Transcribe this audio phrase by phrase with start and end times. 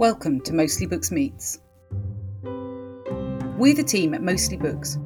[0.00, 1.58] Welcome to Mostly Books Meets.
[2.42, 4.96] We're the team at Mostly Books,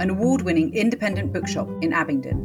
[0.00, 2.40] an award winning independent bookshop in Abingdon.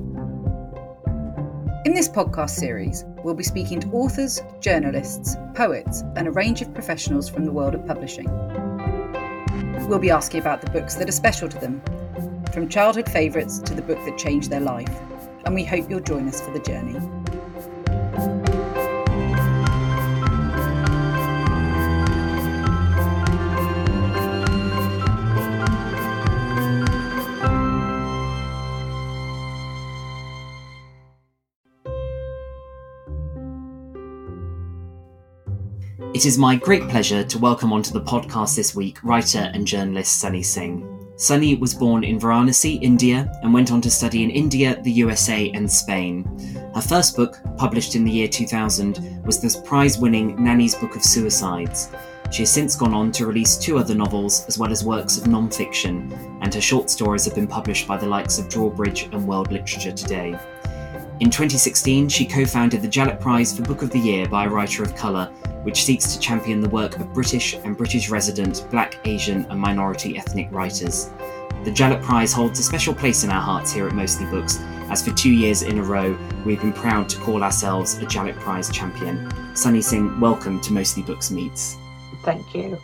[1.85, 6.71] In this podcast series, we'll be speaking to authors, journalists, poets, and a range of
[6.71, 8.27] professionals from the world of publishing.
[9.87, 11.81] We'll be asking about the books that are special to them,
[12.53, 15.01] from childhood favourites to the book that changed their life,
[15.45, 16.99] and we hope you'll join us for the journey.
[35.99, 40.19] It is my great pleasure to welcome onto the podcast this week writer and journalist
[40.19, 40.87] Sunny Singh.
[41.15, 45.49] Sunny was born in Varanasi, India, and went on to study in India, the USA,
[45.55, 46.23] and Spain.
[46.75, 51.03] Her first book, published in the year 2000, was the prize winning Nani's Book of
[51.03, 51.89] Suicides.
[52.31, 55.25] She has since gone on to release two other novels, as well as works of
[55.25, 59.27] non fiction, and her short stories have been published by the likes of Drawbridge and
[59.27, 60.37] World Literature Today.
[61.21, 64.49] In 2016, she co founded the Jhalak Prize for Book of the Year by a
[64.49, 65.33] Writer of Colour
[65.67, 70.17] which seeks to champion the work of British and British resident Black, Asian, and minority
[70.17, 71.09] ethnic writers.
[71.65, 75.05] The Jhalak Prize holds a special place in our hearts here at Mostly Books, as
[75.05, 78.71] for two years in a row we've been proud to call ourselves a Jhalak Prize
[78.71, 79.29] champion.
[79.57, 81.75] Sunny Singh, welcome to Mostly Books Meets.
[82.23, 82.77] Thank you.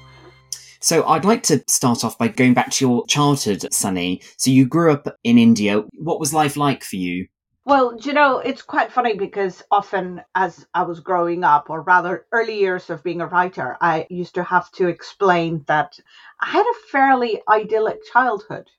[0.82, 4.22] So I'd like to start off by going back to your childhood, Sunny.
[4.36, 5.86] So you grew up in India.
[6.00, 7.28] What was life like for you?
[7.66, 12.26] Well, you know, it's quite funny because often as I was growing up, or rather
[12.34, 15.98] early years of being a writer, I used to have to explain that
[16.42, 18.70] I had a fairly idyllic childhood,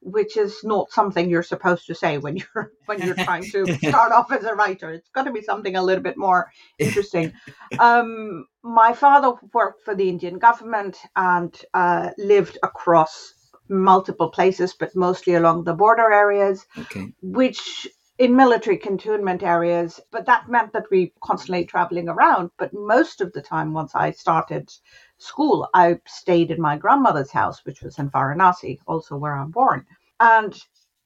[0.00, 4.12] which is not something you're supposed to say when you're when you're trying to start
[4.12, 4.90] off as a writer.
[4.92, 7.32] It's got to be something a little bit more interesting.
[7.78, 13.34] Um, my father worked for the Indian government and uh, lived across
[13.68, 17.12] multiple places, but mostly along the border areas, Okay.
[17.22, 17.86] which
[18.18, 22.50] in military cantonment areas, but that meant that we constantly traveling around.
[22.58, 24.70] But most of the time, once I started
[25.18, 29.86] school, I stayed in my grandmother's house, which was in Varanasi, also where I'm born.
[30.20, 30.54] And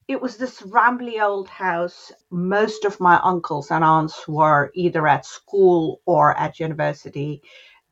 [0.07, 2.11] it was this rambly old house.
[2.31, 7.41] Most of my uncles and aunts were either at school or at university.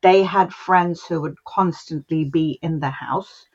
[0.02, 3.46] They had friends who would constantly be in the house.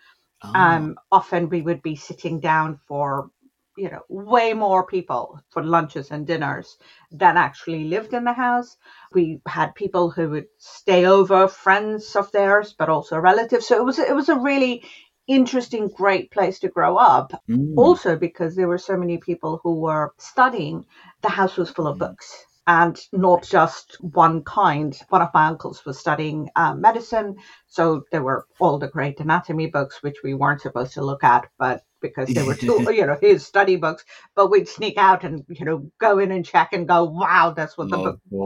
[0.42, 3.30] Oh, Um, often we would be sitting down for,
[3.76, 6.76] you know, way more people for lunches and dinners
[7.10, 8.76] than actually lived in the house.
[9.14, 13.66] We had people who would stay over, friends of theirs, but also relatives.
[13.66, 14.84] So it was it was a really
[15.26, 17.32] interesting, great place to grow up.
[17.48, 20.84] mm, Also because there were so many people who were studying,
[21.22, 22.44] the house was full of books.
[22.66, 24.96] And not just one kind.
[25.08, 29.66] One of my uncles was studying uh, medicine, so there were all the great anatomy
[29.66, 33.18] books, which we weren't supposed to look at, but because they were too, you know,
[33.20, 34.04] his study books.
[34.36, 37.78] But we'd sneak out and you know go in and check and go, wow, that's
[37.78, 37.98] what the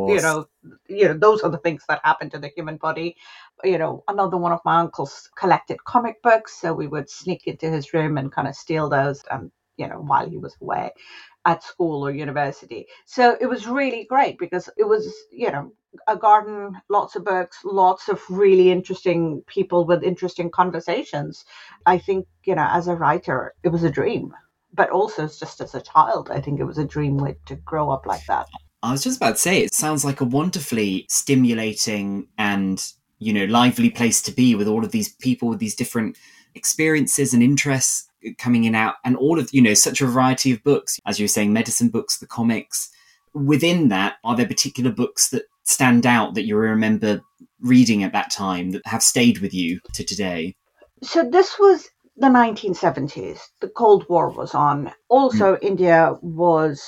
[0.06, 0.46] you know,
[0.88, 3.16] you know, those are the things that happen to the human body.
[3.64, 7.70] You know, another one of my uncles collected comic books, so we would sneak into
[7.70, 10.92] his room and kind of steal those, and you know, while he was away
[11.46, 12.86] at school or university.
[13.06, 15.72] So it was really great because it was, you know,
[16.08, 21.44] a garden, lots of books, lots of really interesting people with interesting conversations.
[21.86, 24.34] I think, you know, as a writer, it was a dream.
[24.74, 28.04] But also, just as a child, I think it was a dream to grow up
[28.04, 28.46] like that.
[28.82, 32.84] I was just about to say, it sounds like a wonderfully stimulating and,
[33.18, 36.18] you know, lively place to be with all of these people with these different
[36.54, 38.08] experiences and interests
[38.38, 41.00] coming in out and all of, you know, such a variety of books.
[41.06, 42.90] As you were saying, medicine books, the comics.
[43.34, 47.20] Within that, are there particular books that stand out that you remember
[47.60, 50.56] reading at that time that have stayed with you to today?
[51.02, 53.40] So this was the 1970s.
[53.60, 54.90] The Cold War was on.
[55.08, 56.82] Also, India was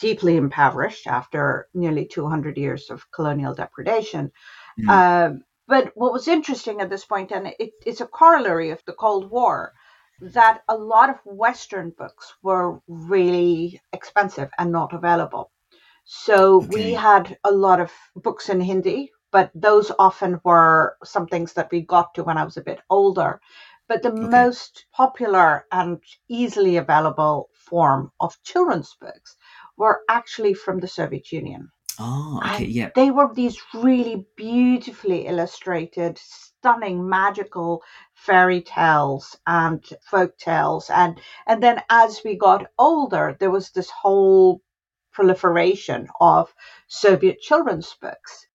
[0.00, 4.32] deeply impoverished after nearly 200 years of colonial depredation.
[4.80, 4.88] Mm.
[4.88, 8.92] Um, but what was interesting at this point, and it, it's a corollary of the
[8.92, 9.72] Cold War,
[10.22, 15.50] that a lot of Western books were really expensive and not available.
[16.04, 16.70] So Okay.
[16.70, 21.70] we had a lot of books in Hindi, but those often were some things that
[21.72, 23.40] we got to when I was a bit older.
[23.88, 24.28] But the Okay.
[24.30, 29.36] most popular and easily available form of children's books
[29.76, 31.70] were actually from the Soviet Union.
[31.98, 32.90] Oh, okay, yeah.
[32.94, 37.82] They were these really beautifully illustrated, stunning, magical
[38.26, 40.90] fairy tales and folk tales.
[40.90, 44.62] And, and then as we got older, there was this whole
[45.12, 46.52] proliferation of
[46.86, 48.46] Soviet children's books.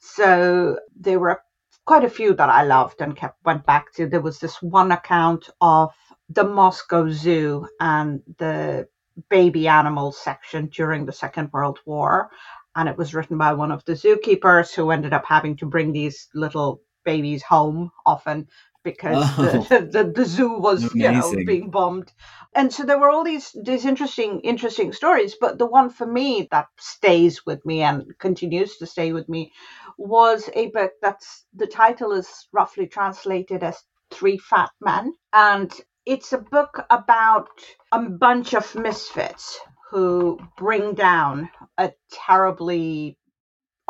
[0.00, 1.40] So there were
[1.86, 4.08] quite a few that I loved and kept went back to.
[4.08, 5.90] There was this one account of
[6.28, 8.88] the Moscow Zoo and the
[9.30, 12.30] baby animals section during the Second World War.
[12.74, 15.92] And it was written by one of the zookeepers who ended up having to bring
[15.92, 18.48] these little babies home often
[18.84, 21.00] because oh, the, the, the, zoo was amazing.
[21.00, 22.12] you know being bombed
[22.54, 26.48] and so there were all these these interesting interesting stories but the one for me
[26.50, 29.52] that stays with me and continues to stay with me
[29.98, 35.72] was a book that's the title is roughly translated as three fat men and
[36.04, 37.48] it's a book about
[37.92, 39.58] a bunch of misfits
[39.90, 43.16] who bring down a terribly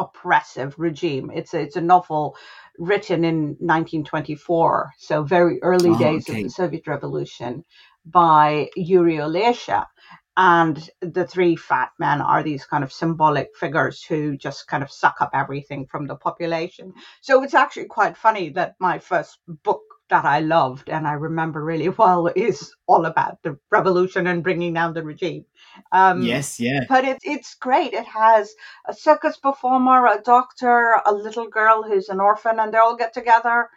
[0.02, 1.30] oppressive regime.
[1.34, 2.36] It's a, it's a novel
[2.78, 6.40] written in 1924, so very early oh, days okay.
[6.40, 7.64] of the Soviet Revolution,
[8.04, 9.86] by Yuri Olesha.
[10.34, 14.90] And the three fat men are these kind of symbolic figures who just kind of
[14.90, 16.94] suck up everything from the population.
[17.20, 19.82] So it's actually quite funny that my first book
[20.12, 24.74] that I loved and I remember really well is all about the revolution and bringing
[24.74, 25.46] down the regime.
[25.90, 26.80] Um, yes, yeah.
[26.86, 27.94] But it, it's great.
[27.94, 28.52] It has
[28.86, 33.14] a circus performer, a doctor, a little girl who's an orphan, and they all get
[33.14, 33.70] together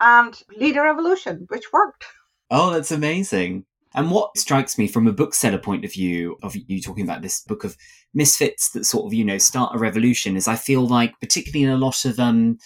[0.00, 2.04] and lead a revolution, which worked.
[2.52, 3.64] Oh, that's amazing.
[3.96, 7.40] And what strikes me from a bookseller point of view of you talking about this
[7.40, 7.76] book of
[8.12, 11.70] misfits that sort of, you know, start a revolution is I feel like, particularly in
[11.70, 12.58] a lot of um,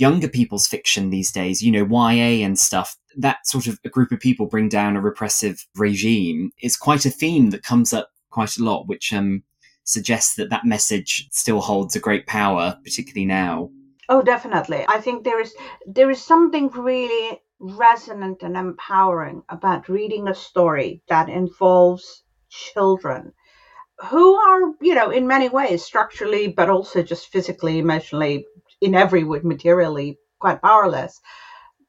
[0.00, 4.12] younger people's fiction these days, you know, YA and stuff, that sort of a group
[4.12, 8.56] of people bring down a repressive regime is quite a theme that comes up quite
[8.56, 9.42] a lot, which um,
[9.84, 13.70] suggests that that message still holds a great power, particularly now.
[14.08, 14.84] Oh, definitely.
[14.88, 15.54] I think there is
[15.86, 23.32] there is something really resonant and empowering about reading a story that involves children
[24.06, 28.46] who are, you know, in many ways structurally, but also just physically, emotionally
[28.80, 31.20] in every way materially quite powerless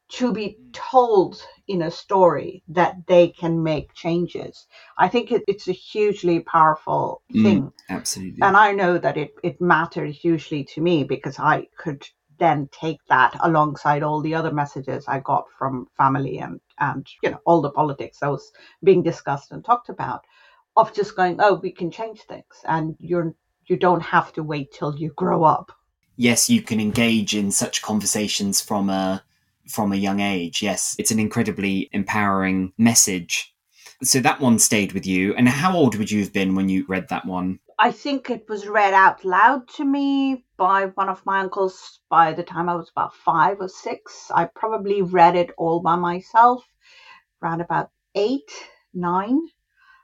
[0.09, 4.65] to be told in a story that they can make changes.
[4.97, 7.61] I think it, it's a hugely powerful mm, thing.
[7.61, 8.39] Mm, absolutely.
[8.41, 12.07] And I know that it, it mattered hugely to me because I could
[12.39, 17.31] then take that alongside all the other messages I got from family and, and you
[17.31, 18.51] know, all the politics that was
[18.83, 20.21] being discussed and talked about
[20.75, 23.35] of just going, oh, we can change things and you're
[23.67, 25.71] you don't have to wait till you grow up
[26.19, 29.23] yes, you can engage in such conversations from a
[29.67, 30.61] from a young age.
[30.61, 33.55] Yes, it's an incredibly empowering message.
[34.03, 35.33] So that one stayed with you.
[35.35, 37.59] And how old would you have been when you read that one?
[37.77, 42.33] I think it was read out loud to me by one of my uncles by
[42.33, 44.29] the time I was about five or six.
[44.33, 46.63] I probably read it all by myself
[47.41, 48.51] around about eight,
[48.93, 49.39] nine.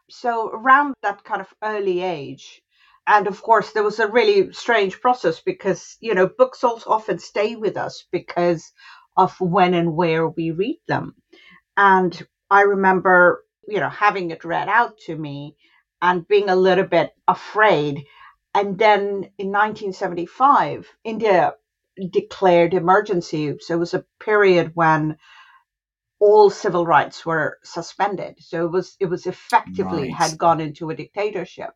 [0.09, 2.61] So around that kind of early age,
[3.07, 7.19] and of course there was a really strange process because you know books also often
[7.19, 8.71] stay with us because
[9.17, 11.15] of when and where we read them.
[11.77, 15.55] And i remember you know having it read out to me
[16.01, 18.05] and being a little bit afraid.
[18.53, 21.53] And then in 1975 india
[22.11, 23.55] declared emergency.
[23.59, 25.17] So it was a period when
[26.19, 28.35] all civil rights were suspended.
[28.39, 30.13] So it was it was effectively right.
[30.13, 31.71] had gone into a dictatorship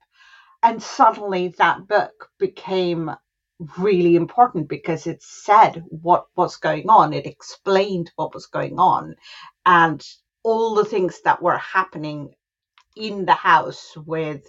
[0.63, 3.11] and suddenly that book became
[3.77, 7.13] really important because it said what was going on.
[7.13, 9.15] It explained what was going on.
[9.65, 10.05] And
[10.43, 12.33] all the things that were happening
[12.95, 14.47] in the house with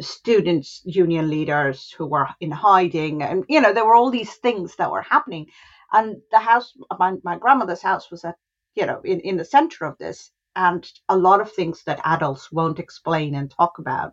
[0.00, 4.76] students union leaders who were in hiding and you know there were all these things
[4.76, 5.46] that were happening.
[5.92, 8.36] And the house my, my grandmother's house was at
[8.74, 10.30] you know in, in the center of this.
[10.54, 14.12] And a lot of things that adults won't explain and talk about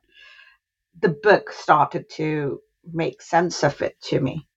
[1.01, 2.59] the book started to
[2.91, 4.47] make sense of it to me.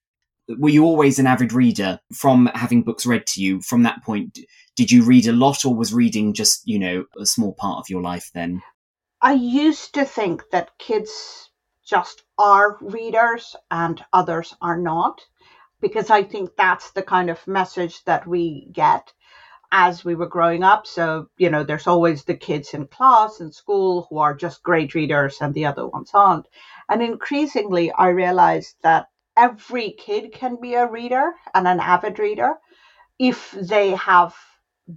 [0.48, 3.60] Were you always an avid reader from having books read to you?
[3.62, 4.38] From that point,
[4.76, 7.90] did you read a lot or was reading just, you know, a small part of
[7.90, 8.62] your life then?
[9.20, 11.50] I used to think that kids
[11.84, 15.20] just are readers and others are not,
[15.80, 19.12] because I think that's the kind of message that we get
[19.72, 20.86] as we were growing up.
[20.86, 24.94] So, you know, there's always the kids in class and school who are just great
[24.94, 26.46] readers and the other ones aren't.
[26.88, 32.54] And increasingly, I realized that every kid can be a reader and an avid reader
[33.18, 34.34] if they have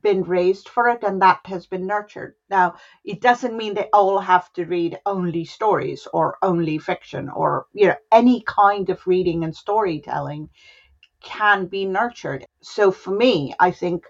[0.01, 2.35] been raised for it and that has been nurtured.
[2.49, 7.65] Now, it doesn't mean they all have to read only stories or only fiction or,
[7.73, 10.49] you know, any kind of reading and storytelling
[11.21, 12.45] can be nurtured.
[12.61, 14.05] So for me, I think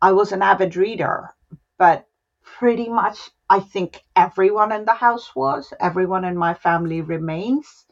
[0.00, 1.34] I was an avid reader,
[1.78, 2.06] but
[2.42, 5.74] pretty much I think everyone in the house was.
[5.80, 7.86] Everyone in my family remains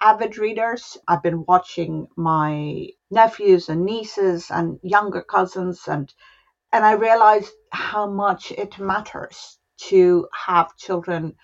[0.00, 0.98] avid readers.
[1.08, 6.12] I've been watching my nephews and nieces and younger cousins and
[6.72, 11.36] and I realized how much it matters to have children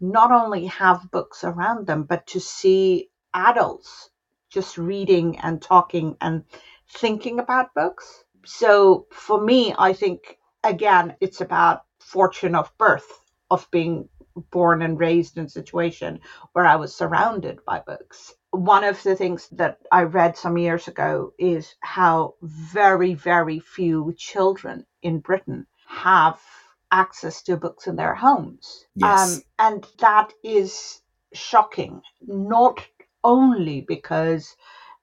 [0.00, 4.10] not only have books around them, but to see adults
[4.50, 6.44] just reading and talking and
[6.90, 8.24] thinking about books.
[8.44, 13.08] So for me, I think again, it's about fortune of birth,
[13.50, 14.08] of being
[14.50, 16.20] born and raised in a situation
[16.52, 18.34] where I was surrounded by books.
[18.50, 24.14] One of the things that I read some years ago is how very, very few
[24.16, 26.40] children in Britain have
[26.90, 28.86] access to books in their homes.
[28.96, 29.36] Yes.
[29.36, 31.00] Um, and that is
[31.32, 32.84] shocking, not
[33.22, 34.56] only because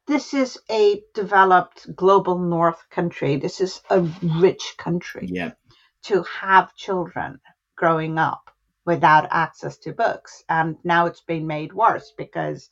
[0.08, 4.02] this is a developed global north country, this is a
[4.40, 5.28] rich country.
[5.32, 5.52] Yeah.
[6.04, 7.40] To have children
[7.76, 8.50] growing up
[8.86, 10.44] without access to books.
[10.48, 12.70] And now it's been made worse because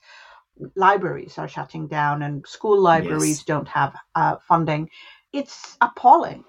[0.75, 3.43] libraries are shutting down and school libraries yes.
[3.43, 4.89] don't have uh, funding.
[5.33, 6.45] It's appalling.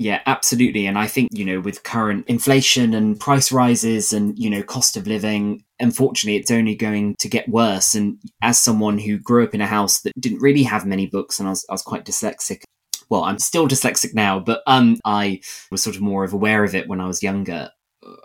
[0.00, 0.86] Yeah, absolutely.
[0.86, 4.96] And I think, you know, with current inflation and price rises and, you know, cost
[4.96, 7.94] of living, unfortunately, it's only going to get worse.
[7.94, 11.38] And as someone who grew up in a house that didn't really have many books
[11.38, 12.62] and I was, I was quite dyslexic,
[13.10, 16.74] well, I'm still dyslexic now, but um, I was sort of more of aware of
[16.74, 17.68] it when I was younger.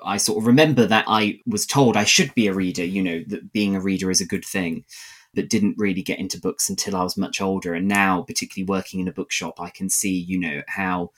[0.01, 3.21] I sort of remember that I was told I should be a reader, you know,
[3.27, 4.85] that being a reader is a good thing,
[5.33, 7.73] but didn't really get into books until I was much older.
[7.73, 11.11] And now, particularly working in a bookshop, I can see, you know, how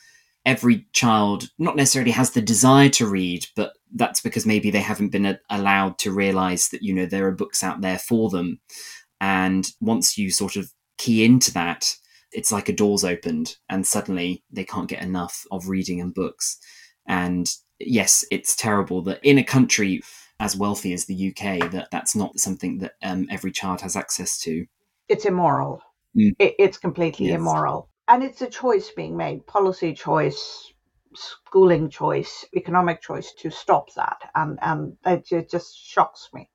[0.47, 5.09] every child not necessarily has the desire to read, but that's because maybe they haven't
[5.09, 8.57] been a- allowed to realize that, you know, there are books out there for them.
[9.19, 11.93] And once you sort of key into that,
[12.31, 16.57] it's like a door's opened and suddenly they can't get enough of reading and books.
[17.05, 20.01] And yes, it's terrible that in a country
[20.39, 24.39] as wealthy as the UK, that that's not something that um, every child has access
[24.43, 24.65] to.
[25.09, 25.81] It's immoral.
[26.15, 26.35] Mm.
[26.39, 27.35] It, it's completely yes.
[27.35, 30.73] immoral and it's a choice being made policy choice
[31.15, 36.49] schooling choice economic choice to stop that and and it, it just shocks me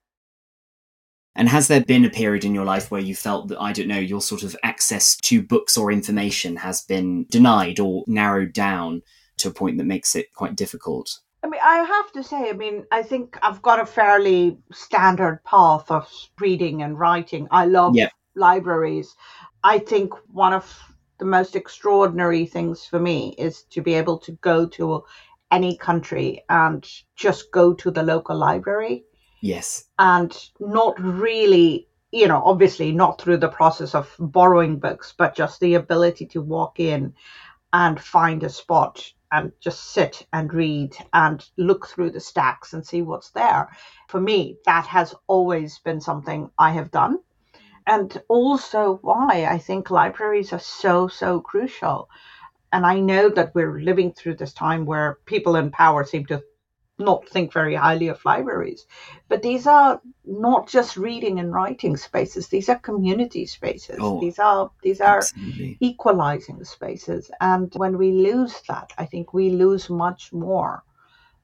[1.34, 3.88] and has there been a period in your life where you felt that, I don't
[3.88, 9.00] know, your sort of access to books or information has been denied or narrowed down
[9.38, 11.20] to a point that makes it quite difficult?
[11.42, 15.40] I mean, I have to say, I mean, I think I've got a fairly standard
[15.44, 17.48] path of reading and writing.
[17.50, 18.12] I love yep.
[18.36, 19.14] libraries.
[19.64, 20.78] I think one of
[21.22, 25.04] the most extraordinary things for me is to be able to go to
[25.52, 29.04] any country and just go to the local library.
[29.40, 29.84] Yes.
[30.00, 35.60] And not really, you know, obviously not through the process of borrowing books, but just
[35.60, 37.14] the ability to walk in
[37.72, 42.84] and find a spot and just sit and read and look through the stacks and
[42.84, 43.70] see what's there.
[44.08, 47.20] For me, that has always been something I have done
[47.86, 52.08] and also why I think libraries are so, so crucial.
[52.72, 56.42] And I know that we're living through this time where people in power seem to
[56.98, 58.86] not think very highly of libraries.
[59.28, 62.48] But these are not just reading and writing spaces.
[62.48, 63.98] These are community spaces.
[64.00, 65.78] Oh, these are these are absolutely.
[65.80, 67.30] equalizing spaces.
[67.40, 70.84] And when we lose that, I think we lose much more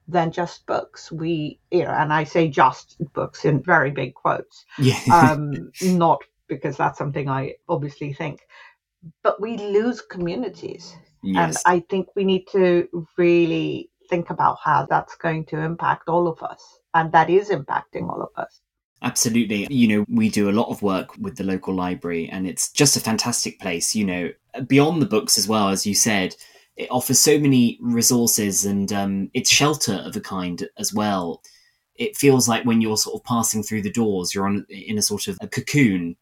[0.09, 1.12] than just books.
[1.12, 4.65] We, you know, and I say just books in very big quotes.
[4.79, 4.99] Yeah.
[5.12, 8.41] um, not because that's something I obviously think,
[9.23, 10.97] but we lose communities.
[11.23, 11.62] Yes.
[11.67, 16.27] And I think we need to really think about how that's going to impact all
[16.27, 16.81] of us.
[16.95, 18.61] And that is impacting all of us.
[19.03, 19.67] Absolutely.
[19.71, 22.97] You know, we do a lot of work with the local library, and it's just
[22.97, 23.95] a fantastic place.
[23.95, 24.31] You know,
[24.67, 26.35] beyond the books as well, as you said,
[26.78, 31.42] it offers so many resources and um, it's shelter of a kind as well.
[31.97, 35.02] It feels like when you're sort of passing through the doors, you're on in a
[35.02, 36.16] sort of a cocoon.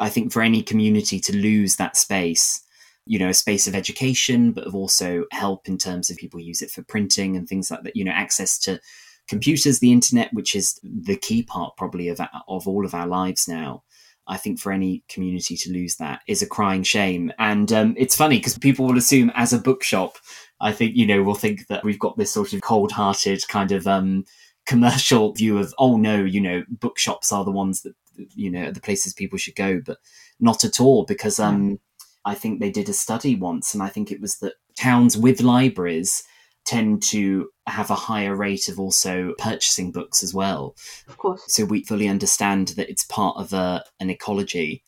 [0.00, 2.60] I think for any community to lose that space,
[3.06, 6.62] you know, a space of education, but of also help in terms of people use
[6.62, 8.80] it for printing and things like that, you know, access to
[9.28, 13.46] computers, the internet, which is the key part probably of, of all of our lives
[13.46, 13.84] now.
[14.28, 17.32] I think for any community to lose that is a crying shame.
[17.38, 20.16] And um, it's funny because people will assume as a bookshop,
[20.60, 23.72] I think, you know, will think that we've got this sort of cold hearted kind
[23.72, 24.24] of um,
[24.66, 28.80] commercial view of, oh no, you know, bookshops are the ones that, you know, the
[28.80, 29.98] places people should go, but
[30.38, 31.80] not at all because um,
[32.24, 35.40] I think they did a study once and I think it was that towns with
[35.40, 36.22] libraries
[36.64, 40.74] tend to have a higher rate of also purchasing books as well.
[41.08, 41.42] Of course.
[41.48, 44.82] So we fully understand that it's part of a, an ecology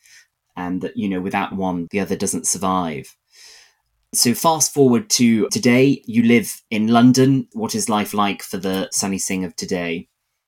[0.55, 3.15] and that, you know, without one, the other doesn't survive.
[4.13, 7.47] So fast forward to today, you live in London.
[7.51, 10.07] What is life like for the Sunny Singh of today?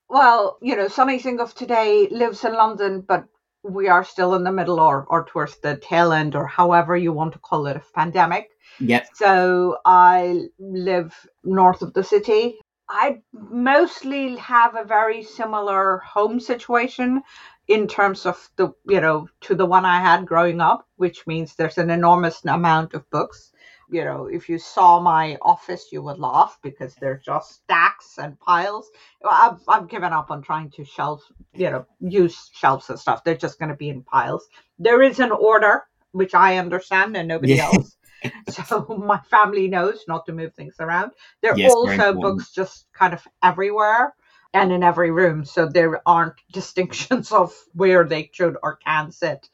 [0.10, 3.26] Well, you know, Sunny Singh of today lives in London, but
[3.68, 7.12] we are still in the middle or, or towards the tail end or however you
[7.14, 8.50] want to call it of pandemic.
[8.80, 9.08] Yep.
[9.14, 12.60] So I live north of the city.
[12.90, 17.22] I mostly have a very similar home situation
[17.68, 21.56] in terms of the, you know, to the one I had growing up, which means
[21.56, 23.52] there's an enormous amount of books.
[23.90, 28.40] You know, if you saw my office, you would laugh because they're just stacks and
[28.40, 28.90] piles.
[29.30, 33.24] I've, I've given up on trying to shelf, you know, use shelves and stuff.
[33.24, 34.46] They're just going to be in piles.
[34.78, 37.66] There is an order, which I understand, and nobody yeah.
[37.66, 37.96] else.
[38.50, 41.12] so my family knows not to move things around.
[41.42, 44.14] There are yes, also books just kind of everywhere
[44.54, 45.46] and in every room.
[45.46, 49.48] So there aren't distinctions of where they should or can sit.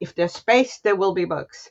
[0.00, 1.70] If there's space, there will be books.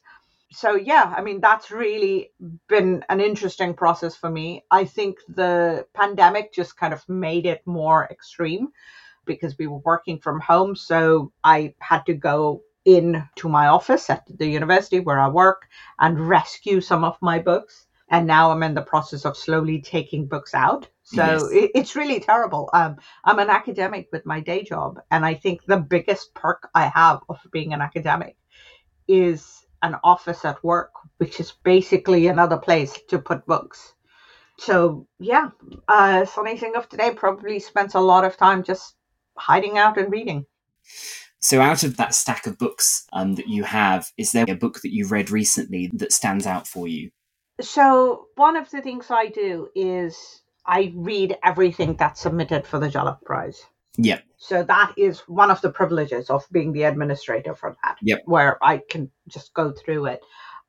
[0.56, 2.32] So yeah, I mean that's really
[2.70, 4.64] been an interesting process for me.
[4.72, 8.70] I think the pandemic just kind of made it more extreme
[9.26, 10.76] because we were working from home.
[10.76, 15.68] So I had to go in to my office at the university where I work
[16.00, 17.88] and rescue some of my books.
[18.10, 20.88] And now I'm in the process of slowly taking books out.
[21.02, 21.44] So yes.
[21.52, 22.70] it, it's really terrible.
[22.72, 25.02] Um, I'm an academic with my day job.
[25.10, 28.38] And I think the biggest perk I have of being an academic
[29.08, 33.94] is an office at work, which is basically another place to put books.
[34.58, 35.50] So yeah,
[35.88, 38.96] uh, Sunny Singh of today probably spends a lot of time just
[39.38, 40.46] hiding out and reading.
[41.46, 44.82] So, out of that stack of books um, that you have, is there a book
[44.82, 47.12] that you've read recently that stands out for you?
[47.62, 52.90] So, one of the things I do is I read everything that's submitted for the
[52.90, 53.62] Jhalak Prize.
[53.98, 54.24] Yep.
[54.38, 57.98] So that is one of the privileges of being the administrator for that.
[58.02, 58.24] Yep.
[58.26, 60.22] Where I can just go through it.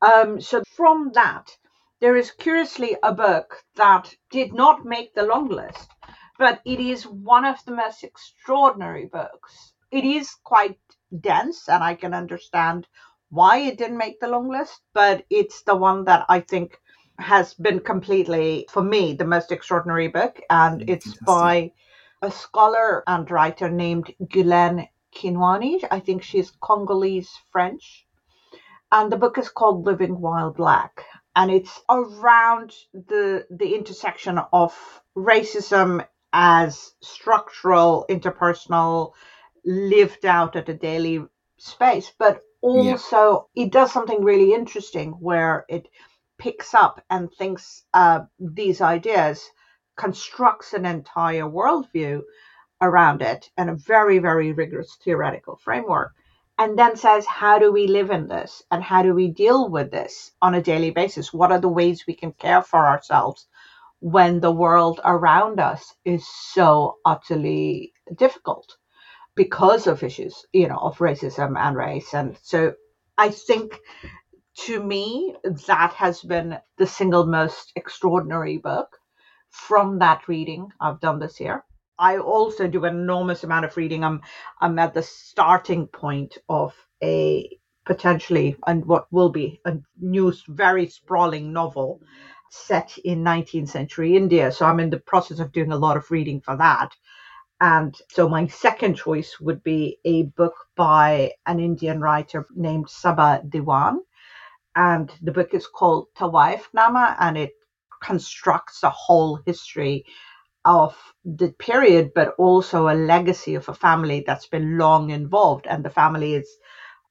[0.02, 1.56] Um, so from that,
[2.00, 5.90] there is curiously a book that did not make the long list,
[6.38, 10.78] but it is one of the most extraordinary books it is quite
[11.20, 12.86] dense, and I can understand
[13.30, 16.78] why it didn't make the long list, but it's the one that I think
[17.18, 20.40] has been completely, for me, the most extraordinary book.
[20.50, 21.26] And mm, it's Fantastic.
[21.26, 21.72] by
[22.22, 25.84] a scholar and writer named Guilaine Kinouani.
[25.90, 28.06] I think she's Congolese French.
[28.92, 31.04] And the book is called Living While Black.
[31.34, 34.74] And it's around the the intersection of
[35.16, 39.12] racism as structural, interpersonal,
[39.64, 41.24] lived out at a daily
[41.58, 43.64] space, but also yeah.
[43.64, 45.88] it does something really interesting where it
[46.38, 49.50] picks up and thinks uh, these ideas,
[49.96, 52.22] constructs an entire worldview
[52.80, 56.12] around it and a very, very rigorous theoretical framework,
[56.58, 59.90] and then says, how do we live in this and how do we deal with
[59.90, 61.32] this on a daily basis?
[61.32, 63.46] What are the ways we can care for ourselves
[64.00, 68.76] when the world around us is so utterly difficult?
[69.36, 72.14] because of issues, you know, of racism and race.
[72.14, 72.74] And so
[73.16, 73.78] I think
[74.64, 78.96] to me, that has been the single most extraordinary book
[79.56, 81.64] from that reading I've done this year.
[81.98, 84.04] I also do an enormous amount of reading.
[84.04, 84.20] I'm
[84.60, 90.86] I'm at the starting point of a potentially and what will be a new very
[90.88, 92.02] sprawling novel
[92.50, 94.52] set in 19th century India.
[94.52, 96.94] So I'm in the process of doing a lot of reading for that.
[97.60, 103.42] And so my second choice would be a book by an Indian writer named Saba
[103.48, 104.02] Dewan.
[104.74, 107.52] And the book is called Tawaif Nama and it
[108.06, 110.04] constructs a whole history
[110.64, 115.66] of the period, but also a legacy of a family that's been long involved.
[115.66, 116.48] And the family is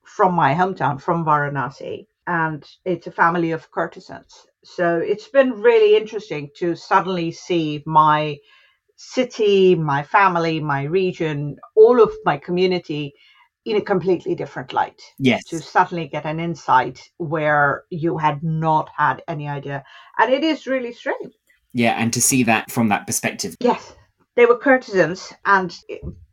[0.03, 2.07] from my hometown, from Varanasi.
[2.27, 4.47] And it's a family of courtesans.
[4.63, 8.37] So it's been really interesting to suddenly see my
[8.95, 13.13] city, my family, my region, all of my community
[13.65, 15.01] in a completely different light.
[15.17, 15.43] Yes.
[15.45, 19.83] To suddenly get an insight where you had not had any idea.
[20.17, 21.33] And it is really strange.
[21.73, 23.55] Yeah, and to see that from that perspective.
[23.59, 23.95] Yes.
[24.35, 25.73] They were courtesans, and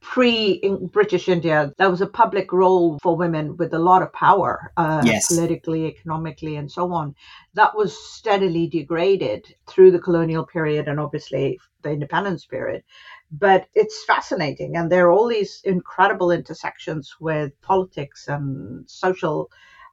[0.00, 0.60] pre
[0.92, 5.02] British India, there was a public role for women with a lot of power, uh,
[5.04, 5.28] yes.
[5.28, 7.14] politically, economically, and so on.
[7.54, 12.82] That was steadily degraded through the colonial period and obviously the independence period.
[13.34, 19.50] But it's fascinating, and there are all these incredible intersections with politics and social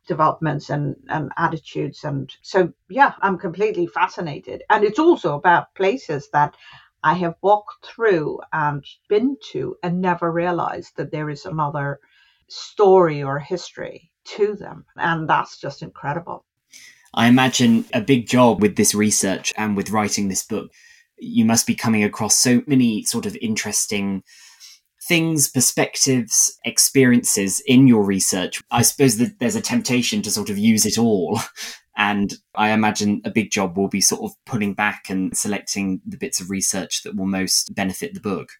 [0.08, 2.04] developments and, and attitudes.
[2.04, 4.64] And so, yeah, I'm completely fascinated.
[4.70, 6.56] And it's also about places that
[7.04, 12.00] I have walked through and been to and never realized that there is another
[12.48, 14.86] story or history to them.
[14.98, 16.44] And that's just incredible.
[17.14, 20.72] I imagine a big job with this research and with writing this book.
[21.20, 24.24] You must be coming across so many sort of interesting
[25.08, 28.62] things, perspectives, experiences in your research.
[28.70, 31.40] I suppose that there's a temptation to sort of use it all.
[32.00, 36.16] And I imagine a big job will be sort of pulling back and selecting the
[36.16, 38.52] bits of research that will most benefit the book.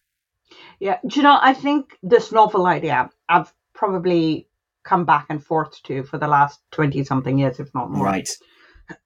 [0.78, 4.46] Yeah, do you know, I think this novel idea, I've probably
[4.84, 8.04] come back and forth to for the last 20 something years, if not more.
[8.04, 8.28] Right.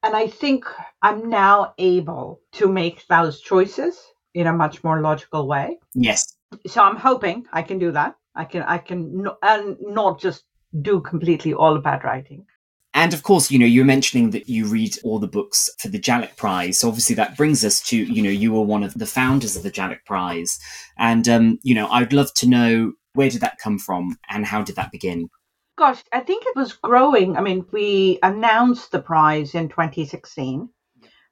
[0.03, 0.65] And I think
[1.03, 4.01] I'm now able to make those choices
[4.35, 5.79] in a much more logical way.
[5.95, 6.37] Yes.
[6.67, 8.17] So I'm hoping I can do that.
[8.35, 10.45] I can, I can, and not just
[10.83, 12.47] do completely all bad writing.
[12.95, 15.89] And of course, you know, you were mentioning that you read all the books for
[15.89, 16.79] the Jhalak Prize.
[16.79, 19.65] So obviously that brings us to, you know, you were one of the founders of
[19.65, 20.61] the Jhalak Prize.
[20.97, 24.63] And, um, you know, I'd love to know where did that come from and how
[24.63, 25.29] did that begin?
[25.77, 27.37] Gosh, I think it was growing.
[27.37, 30.69] I mean, we announced the prize in 2016,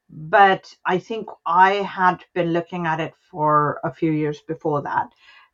[0.09, 5.07] but I think I had been looking at it for a few years before that,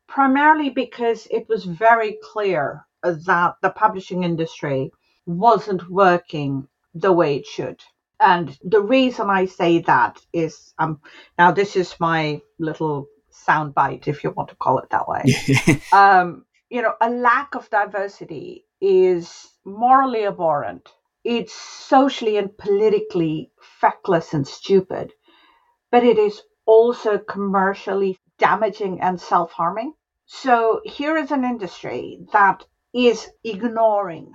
[0.08, 4.90] primarily because it was very clear that the publishing industry
[5.24, 7.80] wasn't working the way it should.
[8.18, 11.00] And the reason I say that is um,
[11.38, 15.24] now this is my little soundbite, if you want to call it that way.
[15.92, 20.88] um, you know, a lack of diversity is morally abhorrent.
[21.24, 25.12] It's socially and politically feckless and stupid,
[25.90, 29.94] but it is also commercially damaging and self harming.
[30.26, 32.64] So here is an industry that
[32.94, 34.32] is ignoring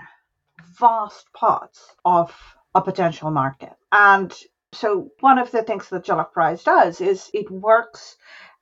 [0.79, 2.35] vast parts of
[2.73, 3.73] a potential market.
[3.91, 4.33] And
[4.73, 8.17] so one of the things that Jhalak Prize does is it works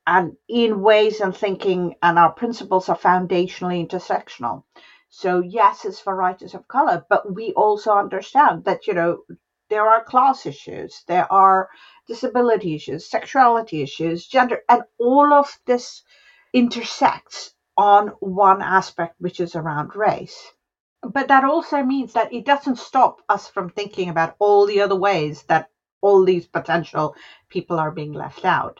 [0.06, 4.63] and in ways and thinking and our principles are foundationally intersectional.
[5.15, 9.19] So yes, it's for writers of color, but we also understand that, you know,
[9.69, 11.69] there are class issues, there are
[12.08, 16.04] disability issues, sexuality issues, gender, and all of this
[16.54, 20.52] intersects on one aspect, which is around race
[21.04, 24.95] but that also means that it doesn't stop us from thinking about all the other
[24.95, 25.69] ways that
[26.02, 27.15] all these potential
[27.49, 28.80] people are being left out.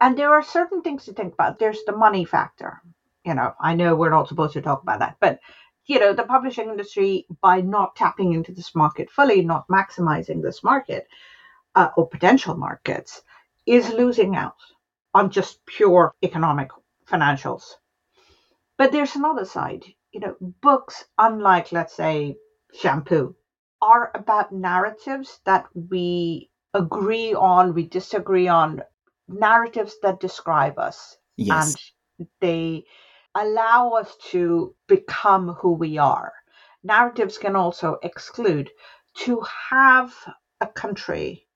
[0.00, 1.58] And there are certain things to think about.
[1.58, 2.80] There's the money factor.
[3.28, 5.38] You know, I know we're not supposed to talk about that, but
[5.86, 10.62] you know, the publishing industry, by not tapping into this market fully, not maximizing this
[10.62, 11.06] market
[11.74, 13.22] uh, or potential markets,
[13.66, 14.56] is losing out
[15.14, 16.70] on just pure economic
[17.06, 17.76] financials.
[18.76, 22.36] But there's another side you know, books, unlike, let's say,
[22.74, 23.34] shampoo,
[23.80, 28.82] are about narratives that we agree on, we disagree on,
[29.28, 31.16] narratives that describe us.
[31.36, 31.76] Yes.
[32.18, 32.84] And they
[33.38, 36.32] allow us to become who we are.
[36.82, 38.70] Narratives can also exclude.
[39.24, 40.12] To have
[40.60, 41.46] a country,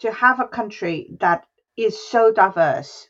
[0.00, 1.44] to have a country that
[1.76, 3.08] is so diverse,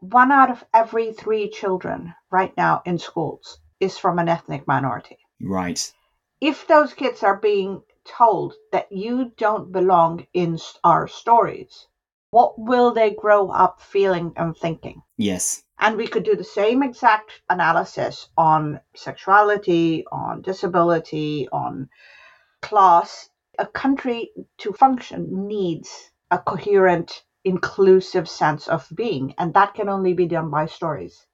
[0.00, 5.18] one out of every three children right now in schools is from an ethnic minority.
[5.40, 5.92] Right.
[6.40, 11.86] If those kids are being told that you don't belong in our stories,
[12.30, 15.02] what will they grow up feeling and thinking?
[15.16, 15.62] Yes.
[15.78, 21.88] And we could do the same exact analysis on sexuality, on disability, on
[22.62, 23.28] class.
[23.58, 30.14] A country to function needs a coherent, inclusive sense of being, and that can only
[30.14, 31.26] be done by stories.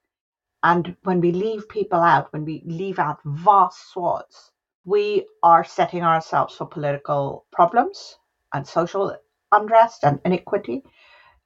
[0.63, 4.51] And when we leave people out, when we leave out vast swaths,
[4.85, 8.17] we are setting ourselves for political problems
[8.53, 9.17] and social
[9.51, 10.83] unrest and inequity.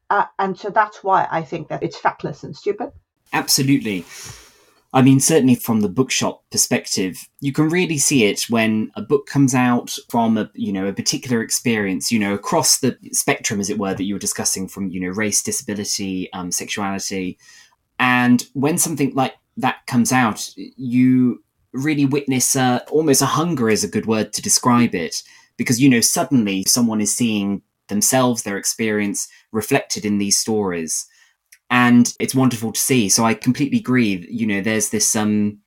[0.09, 2.91] Uh, and so that's why I think that it's feckless and stupid.
[3.33, 4.05] Absolutely.
[4.93, 9.27] I mean, certainly from the bookshop perspective, you can really see it when a book
[9.27, 13.69] comes out from a you know a particular experience, you know, across the spectrum, as
[13.69, 17.37] it were, that you were discussing from you know race, disability, um, sexuality,
[17.99, 21.43] and when something like that comes out, you
[21.73, 25.21] really witness uh, almost a hunger is a good word to describe it
[25.57, 31.05] because you know suddenly someone is seeing themselves their experience reflected in these stories.
[31.69, 33.09] And it's wonderful to see.
[33.09, 34.27] So i completely agree.
[34.29, 35.59] You know there's this um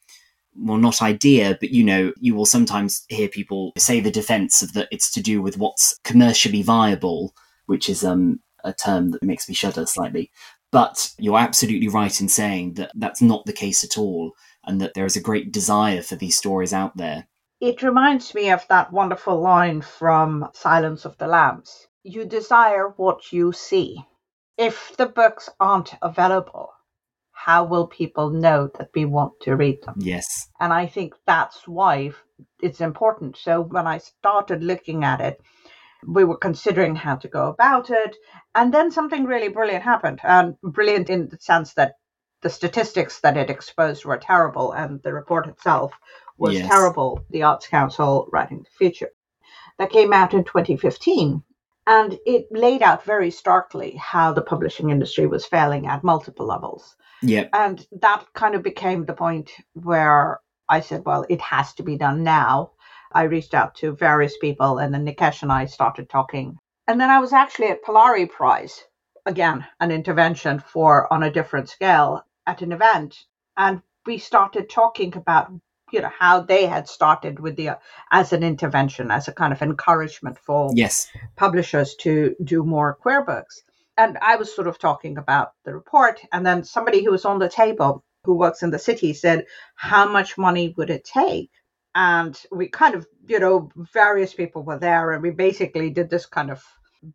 [0.57, 4.73] well not idea but you know you will sometimes hear people say the defense of
[4.73, 7.33] that it's to do with what's commercially viable
[7.67, 10.31] which is um a term that makes me shudder slightly.
[10.73, 14.33] But you're absolutely right in saying that that's not the case at all,
[14.65, 17.27] and that there is a great desire for these stories out there.
[17.61, 23.33] It reminds me of that wonderful line from Silence of the Lambs You desire what
[23.33, 24.05] you see.
[24.57, 26.73] If the books aren't available,
[27.33, 29.97] how will people know that we want to read them?
[29.99, 30.49] Yes.
[30.61, 32.13] And I think that's why
[32.63, 33.37] it's important.
[33.37, 35.41] So when I started looking at it,
[36.07, 38.17] we were considering how to go about it.
[38.55, 40.21] And then something really brilliant happened.
[40.23, 41.95] And brilliant in the sense that
[42.43, 45.93] the statistics that it exposed were terrible, and the report itself
[46.39, 46.67] was Yes.
[46.69, 47.23] terrible.
[47.29, 49.11] The Arts Council Writing the Future
[49.79, 51.43] that came out in 2015.
[51.91, 56.95] And it laid out very starkly how the publishing industry was failing at multiple levels.
[57.23, 57.51] Yep.
[57.53, 61.97] And that kind of became the point where I said, well, it has to be
[61.99, 62.71] done now.
[63.11, 66.57] I reached out to various people, and then Nikesh and I started talking.
[66.87, 68.85] And then I was actually at Polari Prize,
[69.27, 73.17] again, an intervention for on a different scale at an event.
[73.57, 75.51] And we started talking about
[75.93, 77.79] you know how they had started with the
[78.11, 81.09] as an intervention as a kind of encouragement for Yes.
[81.37, 83.63] publishers to do more queer books.
[83.97, 87.39] And I was sort of talking about the report, and then somebody who was on
[87.39, 91.51] the table who works in the city said, How much money would it take?
[91.95, 96.27] And we kind of, you know, various people were there, and we basically did this
[96.27, 96.65] kind of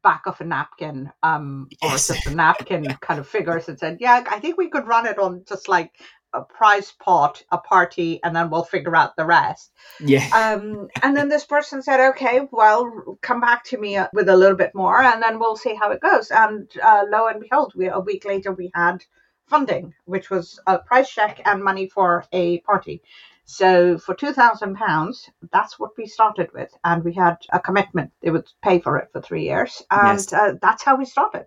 [0.03, 4.23] back of a napkin, um, or just a napkin kind of figures and said, Yeah,
[4.29, 5.91] I think we could run it on just like
[6.35, 9.71] a prize pot, a party, and then we'll figure out the rest
[10.01, 10.27] Yeah.
[10.35, 14.37] um, and then this person said, "Okay, well, come back to me uh, with a
[14.37, 17.73] little bit more, and then we'll see how it goes." And uh, lo and behold,
[17.75, 19.03] we, a week later, we had
[19.47, 23.01] funding, which was a price check and money for a party.
[23.45, 28.11] So for two thousand pounds, that's what we started with, and we had a commitment;
[28.21, 30.33] they would pay for it for three years, and Yes.
[30.33, 31.45] uh, that's how we started.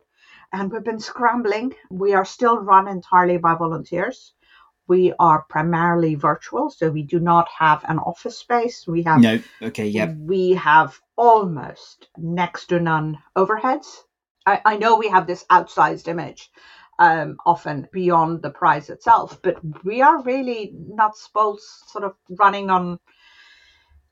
[0.52, 1.74] And we've been scrambling.
[1.90, 4.34] We are still run entirely by volunteers.
[4.88, 8.86] We are primarily virtual, so we do not have an office space.
[8.86, 9.40] We have no.
[9.62, 9.86] Okay.
[9.86, 10.16] Yep.
[10.20, 13.86] we have almost next to none overheads.
[14.46, 16.50] I, I know we have this outsized image,
[16.98, 22.70] um, often beyond the prize itself, but we are really nuts bolts sort of running
[22.70, 22.98] on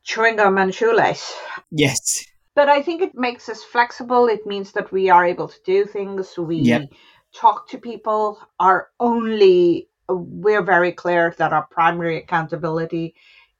[0.02, 1.34] chewing gum and shoelace.
[1.70, 2.24] Yes.
[2.54, 4.28] But I think it makes us flexible.
[4.28, 6.38] It means that we are able to do things.
[6.38, 6.90] We Yep.
[7.34, 8.40] talk to people.
[8.58, 13.14] Our only, we're very clear that our primary accountability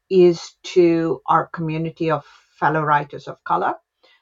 [0.08, 2.24] is to our community of
[2.58, 3.74] fellow writers of color.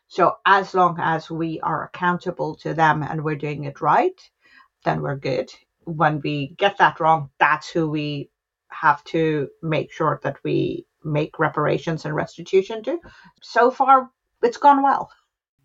[0.08, 4.18] So as long as we are accountable to them and we're doing it right,
[4.84, 5.52] then we're good.
[5.84, 8.30] When we get that wrong, that's who we
[8.68, 12.98] have to make sure that we make reparations and restitution to.
[13.42, 14.10] So far,
[14.42, 15.10] it's gone well.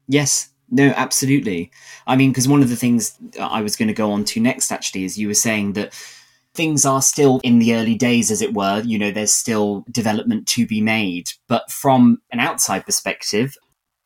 [0.08, 0.50] Yes.
[0.72, 1.72] No, absolutely.
[2.06, 4.72] I mean, because one of the things I was going to go on to next,
[4.72, 5.94] actually, is you were saying that
[6.60, 8.82] things are still in the early days, as it were.
[8.82, 11.30] You know, there's still development to be made.
[11.48, 13.56] But from an outside perspective,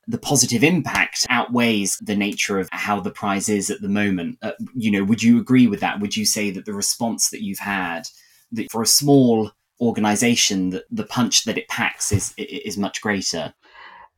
[0.05, 4.37] the positive impact outweighs the nature of how the prize is at the moment.
[4.43, 5.99] Uh, you know, would you agree with that?
[5.99, 8.03] Would you say that the response that you've had,
[8.51, 9.49] that for a small
[9.81, 13.55] organization, that the punch that it packs is is much greater?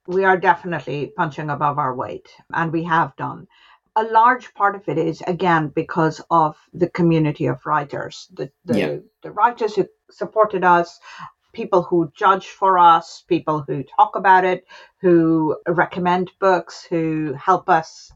[0.08, 3.48] we are definitely punching above our weight, and we have done.
[3.98, 8.80] A large part of it is, again, because of the community of writers, the, the,
[8.80, 8.98] Yeah.
[9.24, 11.00] the writers who supported us,
[11.54, 14.66] people who judge for us, people who talk about it,
[15.02, 18.12] who recommend books, who help us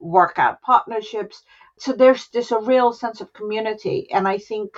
[0.00, 1.42] work out partnerships.
[1.78, 4.70] So there's there's a real sense of community, and I think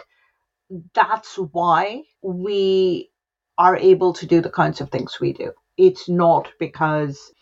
[0.95, 3.11] that's why we
[3.59, 5.53] are able to do the kinds of things we do.
[5.77, 7.33] It's not because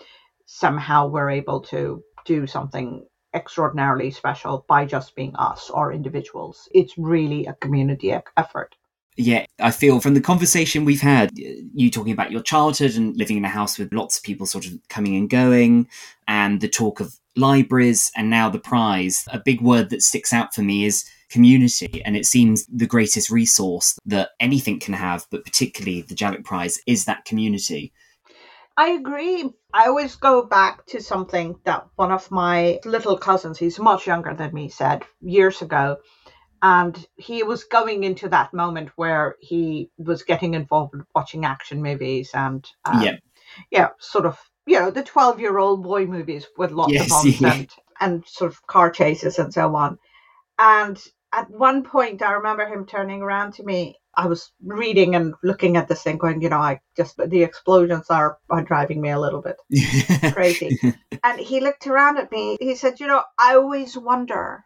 [0.46, 6.68] somehow we're able to do something extraordinarily special by just being us or individuals.
[6.72, 8.74] It's really a community effort.
[9.16, 13.36] Yeah, I feel from the conversation we've had, you talking about your childhood and living
[13.36, 15.88] in a house with lots of people sort of coming and going,
[16.26, 19.24] and the talk of libraries, and now the prize.
[19.32, 23.30] A big word that sticks out for me is community, and it seems the greatest
[23.30, 27.92] resource that anything can have, but particularly the Jhalak Prize, is that community.
[28.80, 29.44] I agree.
[29.74, 34.32] I always go back to something that one of my little cousins, he's much younger
[34.34, 35.98] than me, said years ago.
[36.62, 41.82] And he was going into that moment where he was getting involved with watching action
[41.82, 43.16] movies and, um, Yeah.
[43.70, 47.10] yeah, sort of, you know, the 12 year old boy movies with lots Yes, of
[47.10, 47.52] bombs yeah.
[47.52, 49.98] and, and sort of car chases and so on.
[50.58, 50.98] And
[51.32, 53.99] at one point, I remember him turning around to me.
[54.14, 58.06] I was reading and looking at this thing, going, you know, I just, the explosions
[58.10, 59.56] are, are driving me a little bit
[60.32, 60.78] crazy.
[61.22, 62.56] and he looked around at me.
[62.60, 64.64] He said, You know, I always wonder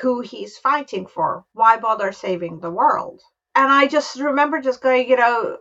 [0.00, 1.44] who he's fighting for.
[1.52, 3.22] Why bother saving the world?
[3.54, 5.58] And I just remember just going, You know,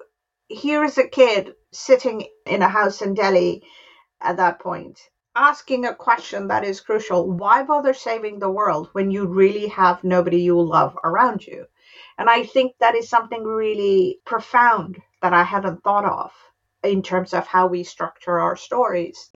[0.48, 3.64] here is a kid sitting in a house in Delhi
[4.22, 5.00] at that point,
[5.36, 7.30] asking a question that is crucial.
[7.32, 11.66] Why bother saving the world when you really have nobody you love around you?
[12.18, 16.32] And I think that is something really profound that I hadn't thought of
[16.84, 19.32] in terms of how we structure our stories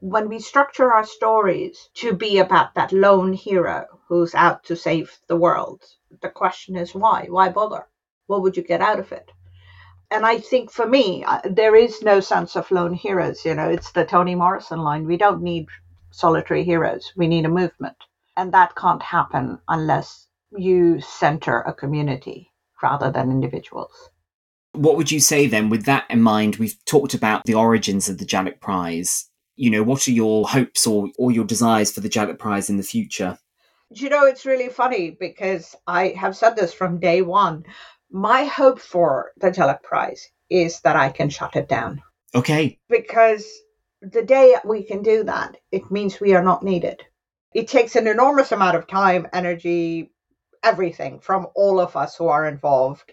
[0.00, 5.18] when we structure our stories to be about that lone hero who's out to save
[5.26, 5.84] the world,
[6.22, 7.26] the question is why?
[7.28, 7.86] Why bother?
[8.26, 9.30] What would you get out of it?
[10.10, 13.44] And I think for me, uh, there is no sense of lone heroes.
[13.44, 15.06] You know, it's the Toni Morrison line.
[15.06, 15.68] We don't need
[16.10, 17.12] solitary heroes.
[17.14, 17.96] We need a movement.
[18.36, 22.50] And that can't happen unless you center a community
[22.82, 24.10] rather than individuals.
[24.72, 26.56] What would you say then, with that in mind?
[26.56, 29.28] We've talked about the origins of the Jhalak Prize.
[29.56, 32.76] You know, what are your hopes or, or your desires for the Jhalak Prize in
[32.76, 33.38] the future?
[33.90, 37.64] You know, it's really funny because I have said this from day one.
[38.10, 42.00] My hope for the Jhalak Prize is that I can shut it down.
[42.34, 42.78] Okay.
[42.88, 43.44] Because
[44.00, 47.02] the day we can do that, it means we are not needed.
[47.52, 50.12] It takes an enormous amount of time, energy,
[50.62, 53.12] everything from all of us who are involved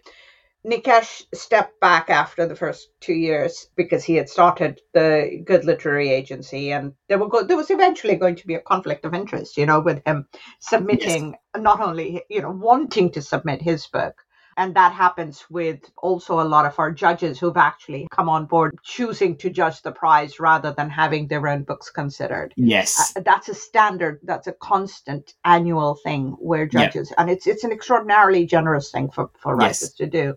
[0.67, 6.09] Nikesh stepped back after the first two years because he had started the Good Literary
[6.09, 9.55] Agency, and there were go- there was eventually going to be a conflict of interest,
[9.55, 10.27] you know, with him
[10.59, 11.63] submitting yes.
[11.63, 14.15] not only you know wanting to submit his book,
[14.57, 18.77] and that happens with also a lot of our judges who've actually come on board
[18.83, 22.53] choosing to judge the prize rather than having their own books considered.
[22.57, 23.13] Yes.
[23.15, 27.71] Uh, that's a standard, that's a constant annual thing where judges, and it's it's an
[27.71, 29.93] extraordinarily generous thing for, for writers yes.
[29.93, 30.35] to do.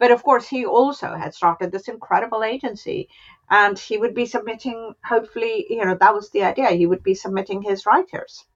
[0.00, 3.08] But of course, he also had started this incredible agency
[3.50, 6.70] and he would be submitting, hopefully, you know, that was the idea.
[6.70, 8.46] He would be submitting his writers.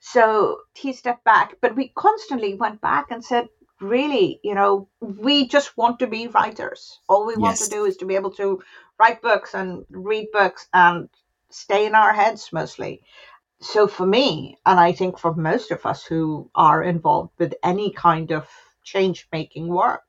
[0.00, 3.48] So he stepped back, but we constantly went back and said,
[3.82, 7.00] really, you know, we just want to be writers.
[7.08, 7.68] All we want yes.
[7.68, 8.62] to do is to be able to
[8.98, 11.08] write books and read books and
[11.50, 13.02] stay in our heads mostly.
[13.60, 17.92] So for me, and I think for most of us who are involved with any
[17.92, 18.48] kind of
[18.84, 20.02] change making work,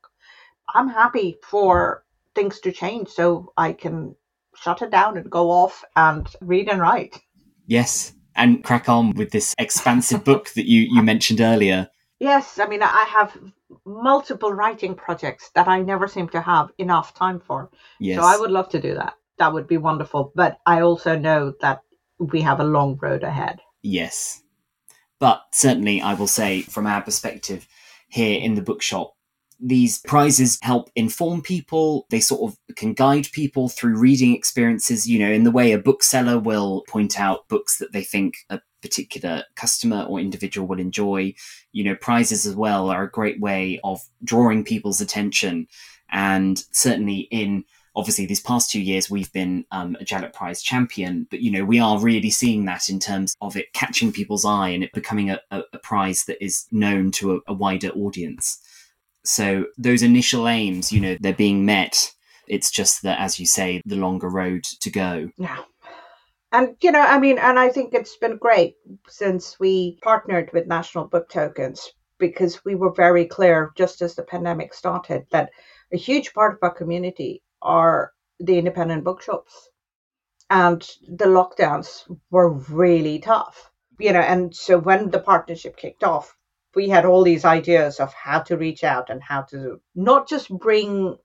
[0.74, 4.16] I'm happy for things to change so I can
[4.56, 7.20] shut it down and go off and read and write.
[7.66, 11.88] Yes, and crack on with this expansive book that you, you mentioned earlier.
[12.18, 13.36] Yes, I mean, I have
[13.84, 17.70] multiple writing projects that I never seem to have enough time for.
[18.00, 18.18] Yes.
[18.18, 19.14] So I would love to do that.
[19.38, 20.32] That would be wonderful.
[20.34, 21.80] But I also know that
[22.18, 23.60] we have a long road ahead.
[23.82, 24.42] Yes.
[25.20, 27.66] But certainly, I will say, from our perspective
[28.08, 29.14] here in the bookshop,
[29.60, 32.06] these prizes help inform people.
[32.10, 35.78] They sort of can guide people through reading experiences, you know, in the way a
[35.78, 41.34] bookseller will point out books that they think a particular customer or individual will enjoy.
[41.72, 45.66] You know, prizes as well are a great way of drawing people's attention.
[46.10, 47.64] And certainly in
[47.96, 51.64] obviously these past two years we've been um, a Jhalak Prize champion, but you know
[51.64, 55.30] we are really seeing that in terms of it catching people's eye and it becoming
[55.30, 58.60] a, a, a prize that is known to a, a wider audience.
[59.24, 62.12] So those initial aims, you know, they're being met.
[62.46, 65.30] It's just that, as you say, the longer road to go.
[65.38, 65.62] Yeah.
[66.54, 68.76] And, you know, I mean, and I think it's been great
[69.08, 74.22] since we partnered with National Book Tokens because we were very clear just as the
[74.22, 75.50] pandemic started that
[75.92, 79.68] a huge part of our community are the independent bookshops.
[80.48, 86.36] And the lockdowns were really tough, you know, and so when the partnership kicked off,
[86.76, 90.56] we had all these ideas of how to reach out and how to not just
[90.56, 91.16] bring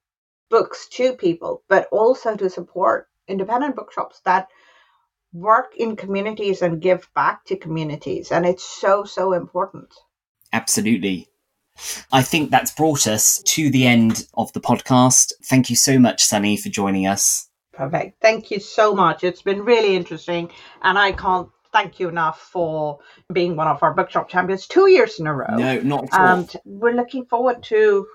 [0.50, 4.48] books to people, but also to support independent bookshops that
[5.34, 8.32] work in communities and give back to communities.
[8.32, 9.94] And it's so, so important.
[10.52, 11.28] Absolutely.
[12.12, 15.34] I think that's brought us to the end of the podcast.
[15.46, 17.50] Thank you so much, Sunny, for joining us.
[17.72, 18.22] Perfect.
[18.22, 19.24] Thank you so much.
[19.24, 20.52] It's been really interesting.
[20.82, 23.00] And I can't thank you enough for
[23.32, 25.56] being one of our bookshop champions two years in a row.
[25.56, 26.28] No, not at all.
[26.28, 28.06] And we're looking forward to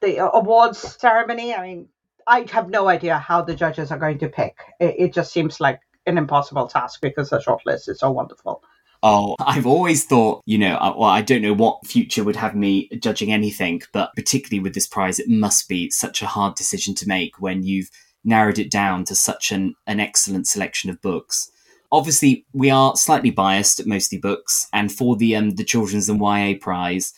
[0.00, 1.54] the awards ceremony.
[1.54, 1.88] I mean,
[2.26, 4.56] I have no idea how the judges are going to pick.
[4.80, 8.62] It, it just seems like an impossible task because the shortlist is so wonderful.
[9.02, 12.88] Oh, I've always thought, you know, well, I don't know what future would have me
[13.00, 17.08] judging anything, but particularly with this prize, it must be such a hard decision to
[17.08, 17.90] make when you've
[18.24, 21.50] narrowed it down to such an, an excellent selection of books
[21.94, 26.20] obviously we are slightly biased at mostly books, and for the um, the children's and
[26.20, 27.14] YA prize,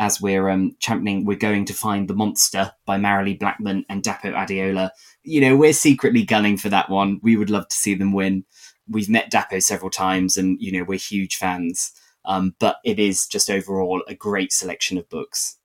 [0.00, 4.32] as we're um, championing, we're going to find the monster by Malorie Blackman and Dapo
[4.34, 4.90] Adeola.
[5.22, 7.20] You know, we're secretly gunning for that one.
[7.22, 8.46] We would love to see them win.
[8.88, 11.92] We've met Dapo several times, and you know we're huge fans.
[12.24, 15.58] Um, but it is just overall a great selection of books.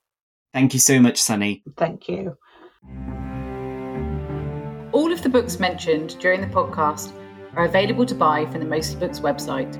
[0.54, 1.64] Thank you so much, Sunny.
[1.78, 2.38] Thank you.
[4.92, 7.14] All of the books mentioned during the podcast
[7.56, 9.76] are available to buy from the Mostly Books website.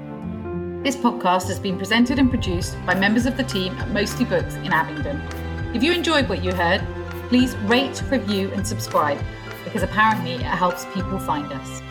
[0.86, 4.54] This podcast has been presented and produced by members of the team at Mostly Books
[4.54, 5.20] in Abingdon.
[5.74, 6.80] If you enjoyed what you heard,
[7.28, 9.20] please rate, review, and subscribe
[9.64, 11.82] because apparently it helps people find us.